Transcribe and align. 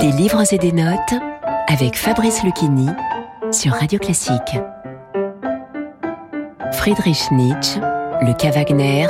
Des 0.00 0.12
livres 0.12 0.52
et 0.52 0.58
des 0.58 0.72
notes 0.72 1.14
avec 1.66 1.96
Fabrice 1.96 2.42
Lucchini 2.42 2.88
sur 3.52 3.72
Radio 3.72 3.98
Classique. 3.98 4.58
Friedrich 6.72 7.30
Nietzsche, 7.32 7.80
Le 8.22 8.34
cas 8.36 8.50
Wagner, 8.50 9.06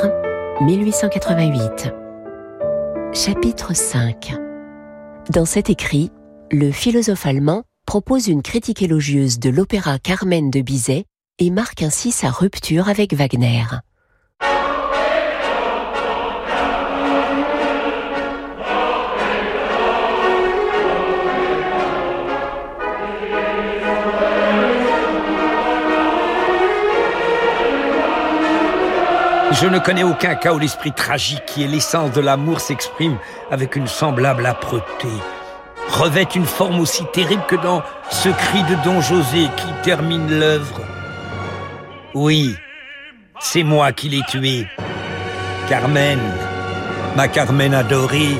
1888. 0.61 1.93
Chapitre 3.13 3.75
5 3.75 4.33
Dans 5.29 5.45
cet 5.45 5.69
écrit, 5.69 6.11
le 6.51 6.71
philosophe 6.71 7.25
allemand 7.25 7.63
propose 7.85 8.27
une 8.27 8.41
critique 8.41 8.81
élogieuse 8.81 9.39
de 9.39 9.49
l'opéra 9.49 9.99
Carmen 9.99 10.49
de 10.49 10.61
Bizet 10.61 11.05
et 11.39 11.49
marque 11.49 11.81
ainsi 11.81 12.11
sa 12.11 12.29
rupture 12.29 12.89
avec 12.89 13.13
Wagner. 13.13 13.63
Je 29.51 29.65
ne 29.67 29.79
connais 29.79 30.03
aucun 30.03 30.35
cas 30.35 30.53
où 30.53 30.59
l'esprit 30.59 30.93
tragique 30.93 31.45
qui 31.45 31.63
est 31.63 31.67
l'essence 31.67 32.11
de 32.11 32.21
l'amour 32.21 32.61
s'exprime 32.61 33.17
avec 33.49 33.75
une 33.75 33.87
semblable 33.87 34.45
âpreté 34.45 35.09
revêt 35.89 36.27
une 36.35 36.45
forme 36.45 36.79
aussi 36.79 37.03
terrible 37.11 37.43
que 37.47 37.55
dans 37.55 37.81
ce 38.09 38.29
cri 38.29 38.63
de 38.63 38.83
Don 38.83 39.01
José 39.01 39.49
qui 39.57 39.67
termine 39.83 40.39
l'œuvre. 40.39 40.98
Oui, 42.15 42.55
c'est 43.39 43.63
moi 43.63 43.91
qui 43.91 44.09
l'ai 44.09 44.23
tué. 44.27 44.65
Carmen, 45.69 46.19
ma 47.15 47.27
Carmen 47.27 47.73
adorée, 47.75 48.35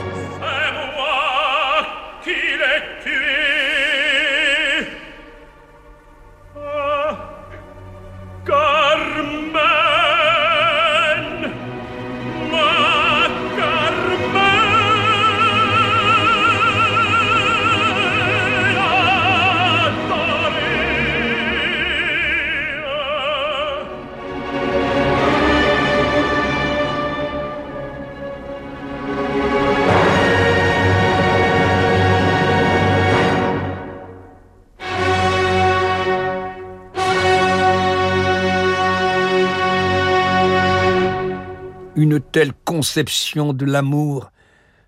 une 41.99 42.19
telle 42.19 42.53
conception 42.65 43.53
de 43.53 43.65
l'amour, 43.65 44.31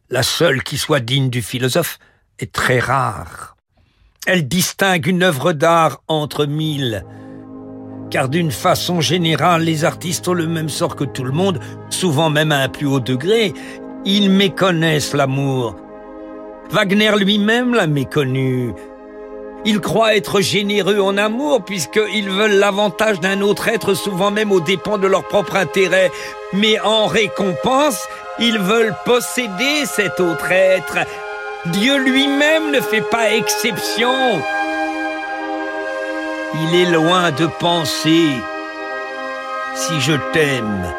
la 0.10 0.24
seule 0.24 0.64
qui 0.64 0.78
soit 0.78 1.00
digne 1.00 1.30
du 1.30 1.42
philosophe, 1.42 2.00
est 2.40 2.52
très 2.52 2.80
rare. 2.80 3.56
Elle 4.26 4.48
distingue 4.48 5.08
une 5.08 5.24
œuvre 5.24 5.52
d'art 5.52 6.02
entre 6.08 6.46
mille, 6.46 7.06
car 8.10 8.30
d'une 8.30 8.52
façon 8.52 9.02
générale, 9.02 9.64
les 9.64 9.84
artistes 9.84 10.28
ont 10.28 10.34
le 10.34 10.48
même 10.48 10.70
sort 10.70 10.96
que 10.96 11.04
tout 11.04 11.24
le 11.24 11.32
monde, 11.32 11.60
souvent 11.90 12.30
même 12.30 12.52
à 12.52 12.60
un 12.60 12.70
plus 12.70 12.88
haut 12.88 13.00
degré. 13.00 13.54
Ils 14.06 14.30
méconnaissent 14.30 15.14
l'amour. 15.14 15.76
Wagner 16.70 17.12
lui-même 17.18 17.74
l'a 17.74 17.88
méconnu. 17.88 18.74
Ils 19.64 19.80
croient 19.80 20.16
être 20.16 20.42
généreux 20.42 21.00
en 21.00 21.18
amour 21.18 21.64
puisqu'ils 21.64 22.30
veulent 22.30 22.60
l'avantage 22.60 23.20
d'un 23.20 23.42
autre 23.42 23.68
être, 23.68 23.94
souvent 23.94 24.32
même 24.32 24.52
aux 24.52 24.60
dépens 24.60 24.98
de 24.98 25.08
leur 25.08 25.24
propre 25.28 25.56
intérêt. 25.56 26.12
Mais 26.54 26.80
en 26.80 27.06
récompense, 27.06 28.08
ils 28.40 28.58
veulent 28.58 28.96
posséder 29.06 29.86
cet 29.86 30.20
autre 30.20 30.52
être. 30.52 30.98
Dieu 31.68 31.98
lui-même 31.98 32.72
ne 32.72 32.82
fait 32.82 33.08
pas 33.10 33.34
exception. 33.34 34.42
Il 36.64 36.76
est 36.76 36.92
loin 36.92 37.32
de 37.32 37.46
penser, 37.46 38.32
si 39.76 40.02
je 40.02 40.14
t'aime, 40.34 40.92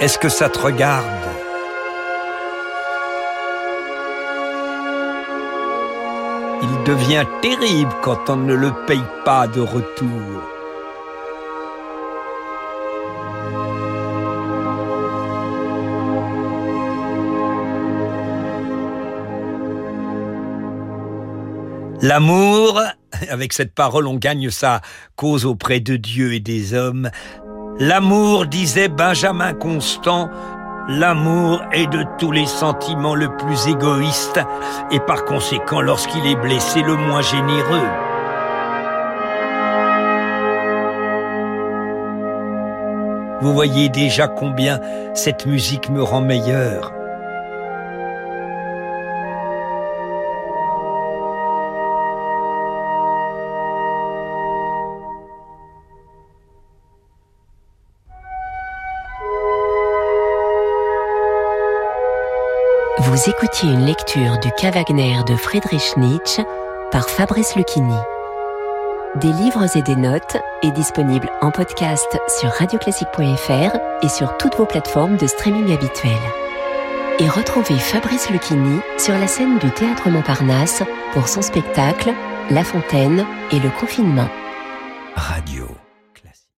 est-ce 0.00 0.18
que 0.18 0.28
ça 0.28 0.48
te 0.48 0.58
regarde? 0.58 1.45
Il 6.62 6.84
devient 6.84 7.26
terrible 7.42 7.92
quand 8.02 8.30
on 8.30 8.36
ne 8.36 8.54
le 8.54 8.72
paye 8.86 9.02
pas 9.24 9.46
de 9.46 9.60
retour. 9.60 10.42
L'amour, 22.02 22.80
avec 23.30 23.52
cette 23.52 23.74
parole 23.74 24.06
on 24.06 24.14
gagne 24.14 24.50
sa 24.50 24.80
cause 25.16 25.44
auprès 25.44 25.80
de 25.80 25.96
Dieu 25.96 26.34
et 26.34 26.40
des 26.40 26.72
hommes. 26.74 27.10
L'amour, 27.78 28.46
disait 28.46 28.88
Benjamin 28.88 29.52
Constant, 29.52 30.30
L'amour 30.88 31.64
est 31.72 31.88
de 31.88 32.04
tous 32.16 32.30
les 32.30 32.46
sentiments 32.46 33.16
le 33.16 33.28
plus 33.36 33.66
égoïste 33.66 34.38
et 34.92 35.00
par 35.00 35.24
conséquent 35.24 35.80
lorsqu'il 35.80 36.24
est 36.26 36.36
blessé 36.36 36.80
le 36.80 36.94
moins 36.94 37.22
généreux. 37.22 37.88
Vous 43.40 43.52
voyez 43.52 43.88
déjà 43.88 44.28
combien 44.28 44.80
cette 45.14 45.46
musique 45.46 45.90
me 45.90 46.02
rend 46.04 46.20
meilleur. 46.20 46.95
Vous 63.16 63.30
écoutiez 63.30 63.70
une 63.70 63.86
lecture 63.86 64.38
du 64.40 64.50
cas 64.58 64.70
Wagner 64.70 65.16
de 65.26 65.36
Friedrich 65.36 65.96
Nietzsche 65.96 66.42
par 66.92 67.08
Fabrice 67.08 67.56
Lucchini. 67.56 67.96
Des 69.14 69.32
livres 69.32 69.74
et 69.74 69.80
des 69.80 69.96
notes 69.96 70.36
est 70.62 70.70
disponible 70.72 71.30
en 71.40 71.50
podcast 71.50 72.18
sur 72.38 72.50
radioclassique.fr 72.50 73.78
et 74.02 74.08
sur 74.10 74.36
toutes 74.36 74.56
vos 74.56 74.66
plateformes 74.66 75.16
de 75.16 75.26
streaming 75.26 75.72
habituelles. 75.72 76.12
Et 77.18 77.26
retrouvez 77.30 77.78
Fabrice 77.78 78.28
Lucchini 78.28 78.80
sur 78.98 79.14
la 79.14 79.28
scène 79.28 79.58
du 79.60 79.70
Théâtre 79.70 80.10
Montparnasse 80.10 80.82
pour 81.14 81.26
son 81.26 81.40
spectacle 81.40 82.12
La 82.50 82.64
Fontaine 82.64 83.24
et 83.50 83.60
le 83.60 83.70
confinement. 83.70 84.28
Radio. 85.14 85.68